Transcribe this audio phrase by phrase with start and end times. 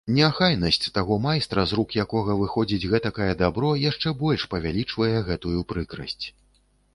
[0.17, 6.25] Неахайнасць таго майстра, з рук якога выходзіць гэтакае дабро, яшчэ больш павялічвае гэтую прыкрасць.